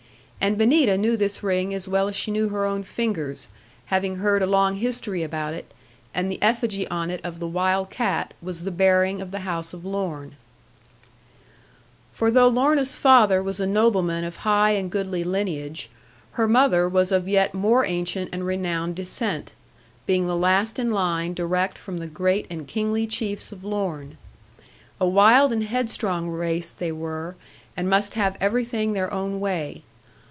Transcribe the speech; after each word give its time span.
And 0.43 0.57
Benita 0.57 0.97
knew 0.97 1.15
this 1.17 1.43
ring 1.43 1.71
as 1.71 1.87
well 1.87 2.07
as 2.07 2.15
she 2.15 2.31
knew 2.31 2.49
her 2.49 2.65
own 2.65 2.81
fingers, 2.81 3.47
having 3.85 4.15
heard 4.15 4.41
a 4.41 4.47
long 4.47 4.73
history 4.77 5.21
about 5.21 5.53
it; 5.53 5.71
and 6.15 6.31
the 6.31 6.41
effigy 6.41 6.87
on 6.87 7.11
it 7.11 7.21
of 7.23 7.39
the 7.39 7.47
wild 7.47 7.91
cat 7.91 8.33
was 8.41 8.63
the 8.63 8.71
bearing 8.71 9.21
of 9.21 9.29
the 9.29 9.41
house 9.41 9.71
of 9.71 9.85
Lorne. 9.85 10.35
For 12.11 12.31
though 12.31 12.47
Lorna's 12.47 12.95
father 12.95 13.43
was 13.43 13.59
a 13.59 13.67
nobleman 13.67 14.23
of 14.23 14.37
high 14.37 14.71
and 14.71 14.89
goodly 14.89 15.23
lineage, 15.23 15.91
her 16.31 16.47
mother 16.47 16.89
was 16.89 17.11
of 17.11 17.27
yet 17.27 17.53
more 17.53 17.85
ancient 17.85 18.31
and 18.33 18.43
renowned 18.43 18.95
descent, 18.95 19.53
being 20.07 20.25
the 20.25 20.35
last 20.35 20.79
in 20.79 20.89
line 20.89 21.35
direct 21.35 21.77
from 21.77 21.97
the 21.99 22.07
great 22.07 22.47
and 22.49 22.67
kingly 22.67 23.05
chiefs 23.05 23.51
of 23.51 23.63
Lorne. 23.63 24.17
A 24.99 25.07
wild 25.07 25.53
and 25.53 25.65
headstrong 25.65 26.29
race 26.29 26.71
they 26.71 26.91
were, 26.91 27.35
and 27.77 27.87
must 27.87 28.15
have 28.15 28.39
everything 28.41 28.93
their 28.93 29.13
own 29.13 29.39
way. 29.39 29.83